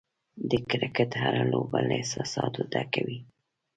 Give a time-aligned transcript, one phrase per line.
[0.49, 3.19] د کرکټ هره لوبه له احساساتو ډکه وي.